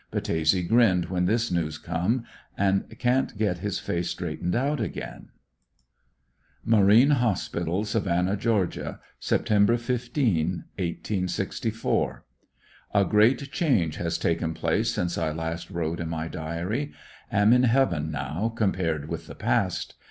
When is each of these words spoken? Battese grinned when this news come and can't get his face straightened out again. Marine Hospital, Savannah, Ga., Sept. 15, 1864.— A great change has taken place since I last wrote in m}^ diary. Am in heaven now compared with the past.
Battese 0.11 0.67
grinned 0.67 1.09
when 1.11 1.25
this 1.25 1.51
news 1.51 1.77
come 1.77 2.23
and 2.57 2.85
can't 2.97 3.37
get 3.37 3.59
his 3.59 3.77
face 3.77 4.09
straightened 4.09 4.55
out 4.55 4.79
again. 4.81 5.29
Marine 6.65 7.11
Hospital, 7.11 7.85
Savannah, 7.85 8.35
Ga., 8.35 8.97
Sept. 9.21 9.79
15, 9.79 10.47
1864.— 10.79 12.25
A 12.95 13.05
great 13.05 13.51
change 13.51 13.97
has 13.97 14.17
taken 14.17 14.55
place 14.55 14.89
since 14.89 15.19
I 15.19 15.31
last 15.31 15.69
wrote 15.69 15.99
in 15.99 16.09
m}^ 16.09 16.31
diary. 16.31 16.93
Am 17.31 17.53
in 17.53 17.61
heaven 17.61 18.09
now 18.09 18.51
compared 18.55 19.07
with 19.07 19.27
the 19.27 19.35
past. 19.35 19.97